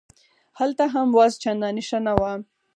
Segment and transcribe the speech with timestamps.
[0.59, 2.33] هلته هم وضع چندانې ښه نه وه.